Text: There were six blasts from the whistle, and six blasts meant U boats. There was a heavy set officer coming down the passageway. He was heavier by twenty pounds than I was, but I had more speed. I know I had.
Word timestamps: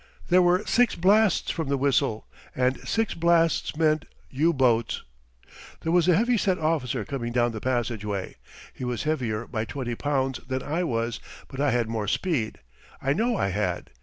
There 0.29 0.41
were 0.41 0.65
six 0.65 0.95
blasts 0.95 1.51
from 1.51 1.67
the 1.69 1.77
whistle, 1.77 2.25
and 2.55 2.79
six 2.89 3.13
blasts 3.13 3.77
meant 3.77 4.05
U 4.31 4.51
boats. 4.51 5.03
There 5.81 5.91
was 5.91 6.07
a 6.07 6.15
heavy 6.17 6.39
set 6.39 6.57
officer 6.57 7.05
coming 7.05 7.31
down 7.31 7.51
the 7.51 7.61
passageway. 7.61 8.37
He 8.73 8.83
was 8.83 9.03
heavier 9.03 9.45
by 9.45 9.63
twenty 9.65 9.93
pounds 9.93 10.39
than 10.47 10.63
I 10.63 10.83
was, 10.85 11.19
but 11.49 11.59
I 11.61 11.69
had 11.69 11.87
more 11.87 12.07
speed. 12.07 12.61
I 12.99 13.13
know 13.13 13.37
I 13.37 13.49
had. 13.49 13.91